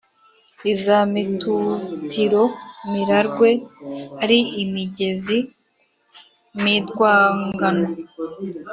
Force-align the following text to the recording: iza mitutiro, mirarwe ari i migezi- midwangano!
iza 0.71 0.97
mitutiro, 1.13 2.41
mirarwe 2.91 3.49
ari 4.23 4.39
i 4.61 4.63
migezi- 4.73 5.47
midwangano! 6.63 7.87